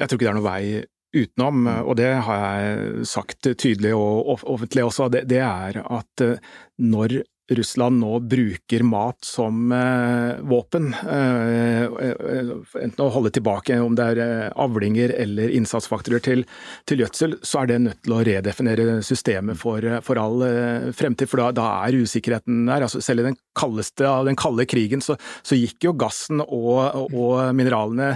[0.00, 0.64] Jeg tror ikke det er noen vei
[1.12, 6.38] utenom, og det har jeg sagt tydelig og offentlig også, det, det er at eh,
[6.80, 7.18] når
[7.50, 12.52] Russland nå bruker mat som eh, våpen, eh, eh,
[12.82, 16.44] enten å holde tilbake om det er eh, avlinger eller innsatsfaktorer til,
[16.88, 20.88] til gjødsel, så er det nødt til å redefinere systemet for, eh, for all eh,
[20.96, 22.86] fremtid, for da, da er usikkerheten der.
[22.86, 27.10] Altså, selv i den kaldeste av den kalde krigen så, så gikk jo gassen og,
[27.10, 28.14] og mineralene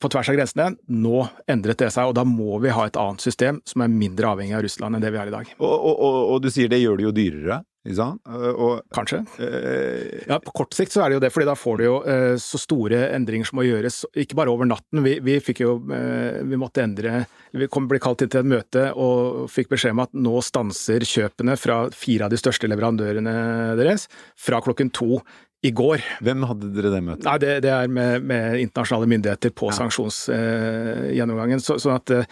[0.00, 0.68] på tvers av grensene.
[0.92, 4.34] Nå endret det seg, og da må vi ha et annet system som er mindre
[4.34, 5.52] avhengig av Russland enn det vi har i dag.
[5.58, 7.62] Og, og, og, og du sier det gjør det jo dyrere?
[7.86, 9.22] Og, Kanskje?
[9.40, 11.94] eh, Ja, På kort sikt så er det jo det, fordi da får du jo
[12.04, 15.00] eh, så store endringer som må gjøres, ikke bare over natten.
[15.06, 17.24] Vi, vi fikk jo eh, Vi måtte endre
[17.56, 21.00] Vi kom, ble kalt inn til et møte og fikk beskjed om at nå stanser
[21.08, 23.32] kjøpene fra fire av de største leverandørene
[23.80, 24.06] deres
[24.38, 25.22] fra klokken to
[25.60, 26.00] i går.
[26.24, 27.26] hvem hadde dere det møtet?
[27.26, 31.60] Nei, det, det er med, med internasjonale myndigheter på sanksjonsgjennomgangen.
[31.60, 32.30] så, sånn at, eh,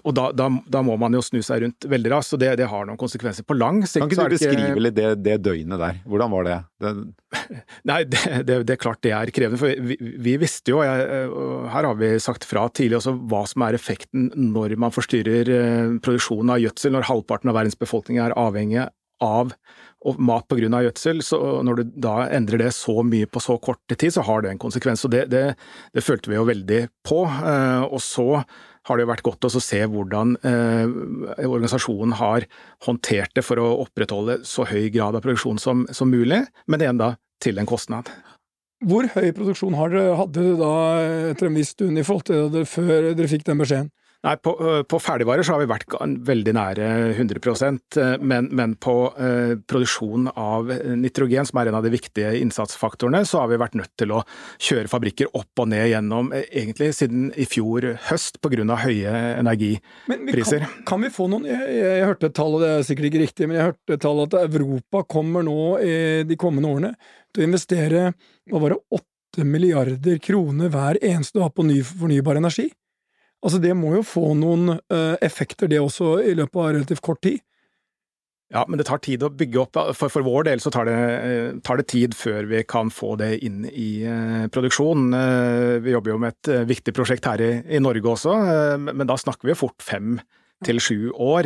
[0.00, 2.70] og da, da, da må man jo snu seg rundt veldig raskt, og det, det
[2.72, 3.44] har noen konsekvenser.
[3.44, 6.00] På lang sikt Kan ikke du ikke beskrive litt det, det døgnet der?
[6.08, 6.58] Hvordan var det?
[7.90, 9.60] Nei, det, det, det er klart det er krevende.
[9.60, 11.30] For vi, vi visste jo, jeg,
[11.74, 15.96] her har vi sagt fra tidlig også, hva som er effekten når man forstyrrer eh,
[16.04, 18.88] produksjonen av gjødsel, når halvparten av verdens befolkning er avhengig
[19.22, 19.52] av
[20.04, 20.68] og mat pga.
[20.84, 21.22] gjødsel.
[21.24, 24.52] Så når du da endrer det så mye på så kort tid, så har det
[24.52, 25.04] en konsekvens.
[25.04, 25.56] og Det, det,
[25.94, 27.24] det følte vi jo veldig på.
[27.24, 28.44] eh, Og så
[28.84, 32.44] har det jo vært godt å se hvordan eh, organisasjonen har
[32.84, 37.00] håndtert det for å opprettholde så høy grad av produksjon som, som mulig, men igjen
[37.00, 38.10] da til en kostnad.
[38.84, 40.74] Hvor høy produksjon har dere, da
[41.30, 43.92] etter en viss stund i forhold til dere, før dere fikk den beskjeden?
[44.24, 48.72] Nei, på, øh, på ferdigvarer så har vi vært veldig nære 100% øh, men, men
[48.80, 53.58] på eh, produksjon av nitrogen, som er en av de viktige innsatsfaktorene, så har vi
[53.60, 54.22] vært nødt til å
[54.56, 58.64] kjøre fabrikker opp og ned gjennom eh, egentlig siden i fjor høst pga.
[58.84, 60.64] høye energipriser.
[60.64, 63.10] Kan, kan vi få noen jeg, jeg, jeg hørte et tall, og det er sikkert
[63.10, 66.94] ikke riktig, men jeg hørte et tall at Europa kommer nå i de kommende årene
[67.34, 68.06] til å investere
[68.48, 72.70] hva var det, 8 milliarder kroner hver eneste dag på ny fornybar energi.
[73.44, 77.20] Altså Det må jo få noen eh, effekter, det også, i løpet av relativt kort
[77.24, 77.42] tid.
[78.54, 79.78] Ja, men det tar tid å bygge opp.
[79.98, 83.14] For, for vår del så tar det, eh, tar det tid før vi kan få
[83.20, 85.08] det inn i eh, produksjon.
[85.18, 88.36] Eh, vi jobber jo med et eh, viktig prosjekt her i, i Norge også,
[88.84, 90.16] men da snakker vi jo fort fem
[90.64, 91.44] til sju år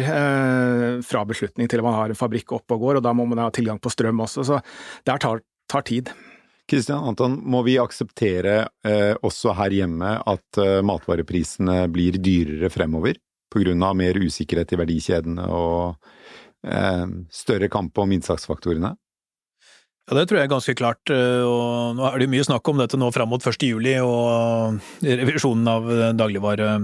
[1.03, 3.49] fra beslutning til man har en fabrikk oppe og går, og da må man ha
[3.55, 4.61] tilgang på strøm også, så
[5.09, 5.41] det tar,
[5.73, 6.13] tar tid.
[6.68, 13.16] Kristian Anton, må vi akseptere eh, også her hjemme at eh, matvareprisene blir dyrere fremover?
[13.48, 15.96] Av mer usikkerhet i verdikjedene og
[16.68, 18.90] eh, større kamp om innsatsfaktorene?
[20.09, 21.09] Ja, det tror jeg er ganske klart.
[21.09, 23.64] eh, og Nå er det mye snakk om dette nå fram mot 1.
[23.64, 25.88] juli og revisjonen av
[26.20, 26.74] dagligvare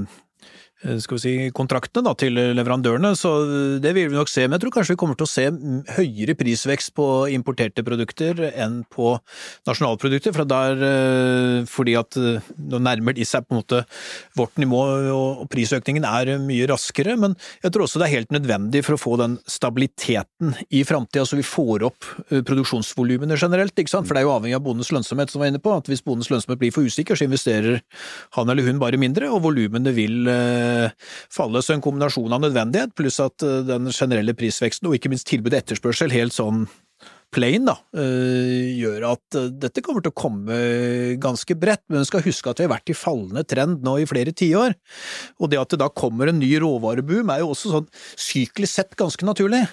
[0.82, 3.30] skal vi si, kontraktene da, til leverandørene, så
[3.80, 4.44] det vil vi nok se.
[4.44, 5.44] Men jeg tror kanskje vi kommer til å se
[5.96, 9.14] høyere prisvekst på importerte produkter enn på
[9.68, 13.80] nasjonalprodukter, for der, eh, fordi at eh, nå nærmer de seg på en måte
[14.37, 14.82] vårt nivå,
[15.14, 17.16] og prisøkningen er mye raskere.
[17.20, 21.24] Men jeg tror også det er helt nødvendig for å få den stabiliteten i framtida,
[21.24, 24.10] så vi får opp eh, produksjonsvolumene generelt, ikke sant?
[24.10, 25.78] For det er jo avhengig av bondens lønnsomhet, som vi var inne på.
[25.78, 27.80] At hvis bondens lønnsomhet blir for usikker, så investerer
[28.37, 30.73] han eller hun bare mindre, og volumene vil eh,
[31.32, 31.62] falle.
[31.62, 35.52] Så en kombinasjon av nødvendighet pluss at eh, den generelle prisveksten, og ikke minst tilbud
[35.52, 36.66] og etterspørsel, helt sånn
[37.34, 40.58] plane da, eh, gjør at eh, dette kommer til å komme
[41.22, 44.08] ganske bredt, men vi skal huske at vi har vært i fallende trend nå i
[44.08, 44.76] flere tiår.
[45.40, 48.96] Og det at det da kommer en ny råvareboom er jo også sånn syklisk sett
[48.98, 49.64] ganske naturlig.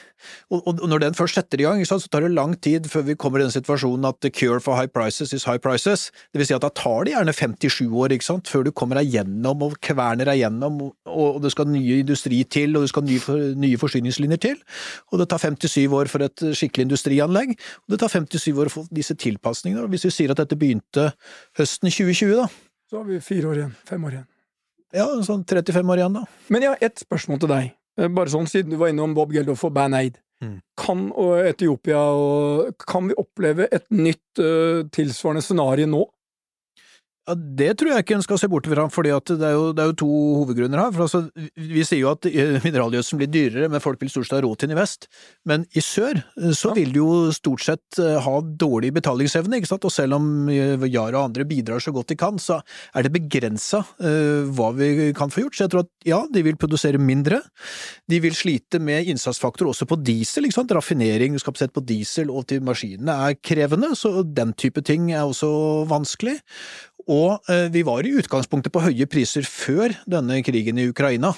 [0.53, 3.17] Og, og når den først setter i gang, så tar det lang tid før vi
[3.19, 6.09] kommer i den situasjonen at the cure for high prices is high prices.
[6.31, 8.99] Det vil si at da tar det gjerne 57 år ikke sant, før du kommer
[9.01, 13.05] deg gjennom og kverner deg gjennom, og det skal nye industri til, og det skal
[13.07, 14.59] nye, nye forsyningslinjer til.
[15.11, 18.73] Og det tar 57 år for et skikkelig industrianlegg, og det tar 57 år å
[18.73, 19.87] få disse tilpasningene.
[19.91, 21.11] Hvis vi sier at dette begynte
[21.59, 22.47] høsten 2020, da.
[22.91, 23.75] Så har vi fire år igjen.
[23.87, 24.27] Fem år igjen.
[24.91, 26.25] Ja, sånn 35 år igjen, da.
[26.51, 27.71] Men jeg har ett spørsmål til deg.
[27.99, 30.19] Eh, Bare sånn, siden du var innom Bob Geldof og Band Aid.
[30.41, 30.57] Mm.
[30.79, 36.01] Kan og Etiopia og Kan vi oppleve et nytt uh, tilsvarende scenario nå?
[37.31, 39.97] Ja, Det tror jeg ikke en skal se bort fra, at det det er jo
[39.99, 40.09] to
[40.41, 40.91] hovedgrunner her.
[40.95, 41.21] For altså,
[41.55, 42.27] vi sier jo at
[42.65, 45.07] mineralgjødselen blir dyrere, men folk vil stort sett ha råd til den i vest.
[45.47, 46.75] Men i sør eh, så Ja.
[46.75, 49.87] vil du jo stort sett eh, ha dårlig betalingsevne, ikke sant.
[49.87, 52.61] Og selv om eh, Yara og andre bidrar så godt de kan, så
[52.95, 55.55] er det begrensa uh, hva vi kan få gjort.
[55.55, 57.41] Så jeg tror at ja, de vil produsere mindre.
[58.09, 60.73] De vil slite med innsatsfaktor også på diesel, ikke sant.
[60.75, 65.51] Raffineringskapasitet på diesel og til maskinene er krevende, så den type ting er også
[65.91, 66.37] vanskelig.
[67.09, 67.20] Og
[67.51, 71.33] eh, vi var i utgangspunktet på høye priser før denne krigen i Ukraina,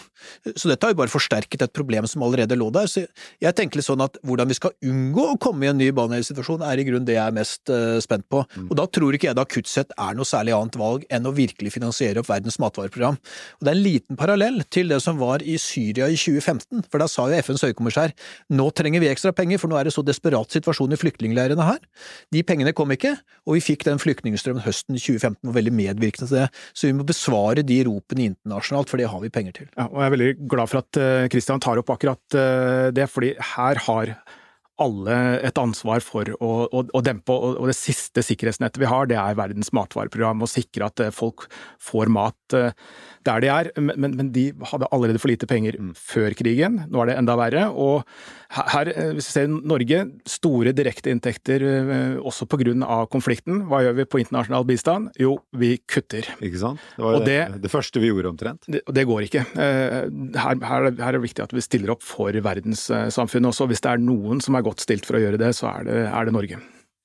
[0.56, 2.90] så dette har jo bare forsterket et problem som allerede lå der.
[2.90, 3.06] Så
[3.42, 6.66] jeg tenker litt sånn at hvordan vi skal unngå å komme i en ny banehelsesituasjon,
[6.68, 8.44] er i grunnen det jeg er mest eh, spent på.
[8.66, 11.36] Og da tror ikke jeg det akutt sett er noe særlig annet valg enn å
[11.36, 13.20] virkelig finansiere opp Verdens matvareprogram.
[13.60, 17.04] Og det er en liten parallell til det som var i Syria i 2015, for
[17.04, 18.14] da sa jo FNs høykommissær
[18.54, 21.82] nå trenger vi ekstra penger, for nå er det så desperat situasjon i flyktningleirene her.
[22.34, 23.16] De pengene kom ikke,
[23.48, 26.48] og vi fikk den flyktningstrømmen høsten 2015 og veldig medvirkende til det.
[26.76, 29.72] Så vi må besvare de ropene internasjonalt, for det har vi penger til.
[29.74, 31.02] Ja, og jeg er veldig glad for at
[31.34, 34.16] Kristian tar opp akkurat eh, det, fordi her har
[34.84, 35.18] alle
[35.48, 39.38] et ansvar for å, å, å dempe, og, det siste sikkerhetsnettet vi har, det er
[39.40, 41.48] Verdens matvareprogram, å sikre at eh, folk
[41.84, 42.72] får mat eh,
[43.24, 43.72] der de er.
[43.80, 47.38] Men, men- men de hadde allerede for lite penger før krigen, nå er det enda
[47.40, 47.64] verre.
[47.72, 48.04] Og
[48.54, 51.64] her, eh, hvis vi ser Norge, store direkteinntekter
[52.22, 52.46] også
[52.84, 53.64] av konflikten.
[53.70, 55.10] Hva gjør vi på internasjonal bistand?
[55.20, 56.28] Jo, vi kutter.
[56.44, 56.80] Ikke sant?
[56.98, 58.66] Det var det, det- første vi gjorde omtrent.
[58.68, 59.46] Det, det går ikke.
[59.56, 60.10] Her,
[60.62, 63.68] her, her er det viktig at vi stiller opp for verdenssamfunnet også.
[63.70, 66.00] Hvis det er noen som er godt stilt for å gjøre det, så er det,
[66.10, 66.60] er det Norge.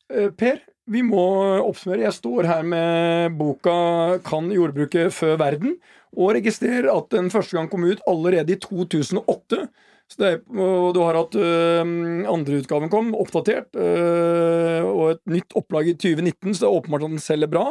[0.08, 1.24] Eh, Per, vi må
[1.60, 2.06] oppsummere.
[2.06, 5.76] Jeg står her med boka 'Kan jordbruket fø verden?'
[6.16, 9.68] og registrerer at den første gang kom ut allerede i 2008.
[10.08, 11.84] Så er, du har hatt øh,
[12.32, 17.12] andreutgaven kom, oppdatert, øh, og et nytt opplag i 2019, så det er åpenbart at
[17.12, 17.66] den selger bra.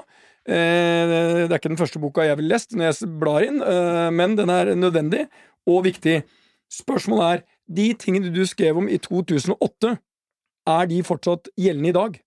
[0.45, 4.09] Eh, det er ikke den første boka jeg ville lest når jeg blar inn, øh,
[4.13, 5.25] men den er nødvendig
[5.67, 6.21] og viktig.
[6.71, 9.97] Spørsmålet er, de tingene du skrev om i 2008,
[10.67, 12.21] er de fortsatt gjeldende i dag?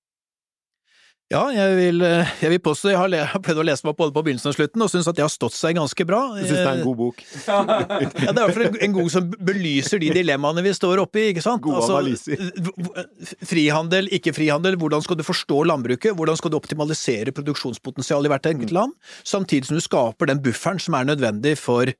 [1.31, 4.15] Ja, jeg vil, eh, jeg vil påstå jeg har, prøvd å lese meg opp både
[4.17, 6.25] på begynnelsen og slutten, og syns at det har stått seg ganske bra.
[6.35, 7.21] Du syns det er en god bok.
[7.47, 11.05] Ja, det er i hvert fall en- en god som belyser de dilemmaene vi står
[11.05, 11.63] oppe i, ikke sant?
[11.63, 12.35] Gode analyser.
[12.35, 18.27] v- v- Frihandel, ikke frihandel, hvordan skal du forstå landbruket, hvordan skal du optimalisere produksjonspotensialet
[18.27, 21.95] i hvert enkelt land, samtidig som du skaper den bufferen som er nødvendig for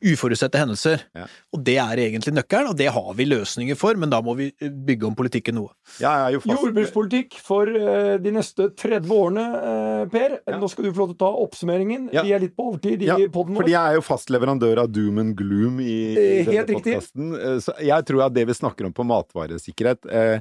[0.00, 1.02] uforutsette hendelser.
[1.16, 1.26] Ja.
[1.52, 4.46] Og det er egentlig nøkkelen, og det har vi løsninger for, men da må vi
[4.60, 5.74] bygge om politikken noe.
[6.00, 10.38] Jeg er jo fast Jordbrukspolitikk for eh, de neste 30 årene, eh, Per.
[10.56, 12.08] Nå skal du få lov til å ta oppsummeringen.
[12.16, 12.24] Ja.
[12.24, 13.52] Vi er litt på overtid i Ja, vår.
[13.60, 17.36] fordi jeg er jo fast leverandør av doom and gloom i, i Eh, denne podkasten.
[17.60, 20.40] Så jeg tror at det vi snakker om på matvaresikkerhet eh,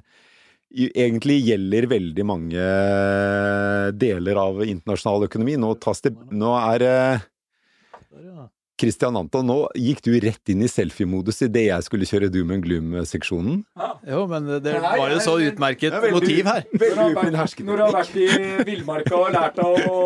[0.70, 2.70] egentlig gjelder veldig mange
[4.00, 5.58] deler av internasjonal økonomi.
[5.60, 7.28] Nå, tas det, nå er eh,
[8.80, 12.64] Christian Anton, nå gikk du rett inn i selfie-modus idet jeg skulle kjøre doom and
[12.64, 13.58] gloom-seksjonen.
[14.08, 16.64] Jo, men det Nei, var jo så utmerket er veldig- motiv her.
[16.72, 20.00] Når du har Veldig vært- Når du har vært i villmarka og lært deg å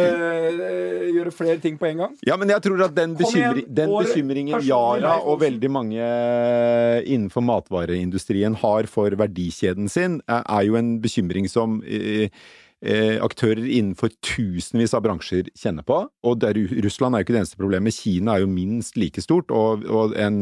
[0.00, 2.14] øh, gjøre flere ting på en gang.
[2.26, 7.00] Ja, men jeg tror at den, bekymri, igjen, den bekymringen Yara og veldig mange eh,
[7.06, 12.28] innenfor matvareindustrien har for verdikjeden sin, er er jo en bekymring som eh, eh,
[12.80, 15.98] aktører innenfor tusenvis av bransjer kjenner på.
[16.24, 17.92] Og der, Russland er jo ikke det eneste problemet.
[17.92, 19.52] Kina er jo minst like stort.
[19.52, 20.40] og, og en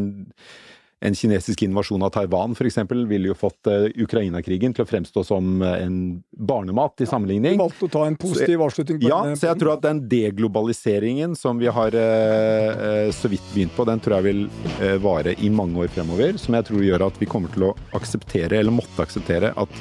[1.01, 5.63] en kinesisk invasjon av Taiwan eksempel, ville jo fått eh, Ukraina-krigen til å fremstå som
[5.63, 5.99] eh, en
[6.35, 7.59] barnemat i Du sammenligning.
[7.61, 9.01] valgte å ta en positiv avslutning.
[9.05, 13.31] på Ja, denne så jeg tror at den deglobaliseringen som vi har eh, eh, så
[13.31, 14.43] vidt begynt på, den tror jeg vil
[14.81, 16.39] eh, vare i mange år fremover.
[16.43, 19.81] Som jeg tror gjør at vi kommer til å akseptere, eller måtte akseptere, at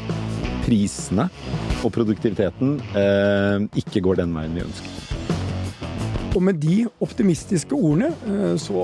[0.68, 1.32] prisene
[1.84, 5.04] og produktiviteten eh, ikke går den veien vi ønsker.
[6.38, 8.84] Og med de optimistiske ordene eh, så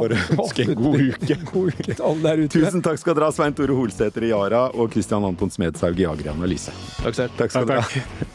[0.00, 1.38] Bare ønske en god uke.
[1.52, 2.50] God uke til alle der ute.
[2.56, 6.08] Tusen takk skal dere ha, Svein Tore Holsæter i Yara og Christian Anton Smedshaug i
[6.10, 6.74] Agri Analyse.
[7.02, 7.38] Takk selv.
[7.38, 8.34] Takk skal dere ha.